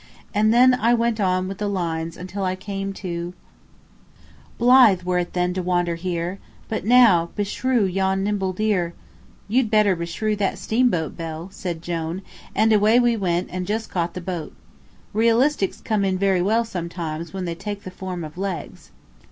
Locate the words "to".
2.93-3.35, 5.53-5.61